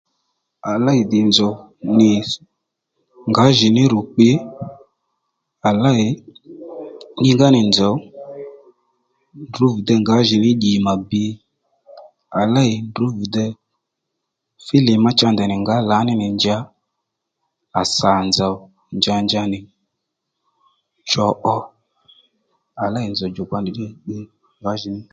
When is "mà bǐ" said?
10.85-11.23